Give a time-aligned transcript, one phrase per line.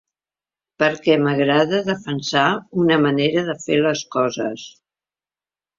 [0.83, 2.47] Perquè m’agrada defensar
[2.85, 4.67] una manera de fer les coses.